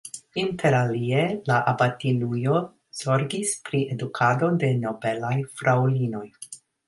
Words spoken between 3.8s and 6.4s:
edukado de nobelaj fraŭlinoj.